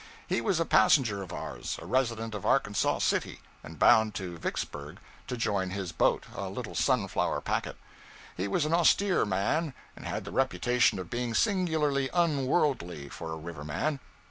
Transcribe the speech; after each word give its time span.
He 0.25 0.41
was 0.41 0.59
a 0.59 0.65
passenger 0.65 1.21
of 1.21 1.31
ours, 1.31 1.77
a 1.79 1.85
resident 1.85 2.33
of 2.33 2.43
Arkansas 2.43 2.97
City, 2.97 3.39
and 3.63 3.77
bound 3.77 4.15
to 4.15 4.39
Vicksburg 4.39 4.97
to 5.27 5.37
join 5.37 5.69
his 5.69 5.91
boat, 5.91 6.23
a 6.33 6.49
little 6.49 6.73
Sunflower 6.73 7.41
packet. 7.41 7.77
He 8.35 8.47
was 8.47 8.65
an 8.65 8.73
austere 8.73 9.27
man, 9.27 9.75
and 9.95 10.07
had 10.07 10.25
the 10.25 10.31
reputation 10.31 10.97
of 10.97 11.11
being 11.11 11.35
singularly 11.35 12.09
unworldly, 12.15 13.09
for 13.09 13.31
a 13.31 13.37
river 13.37 13.63
man. 13.63 13.99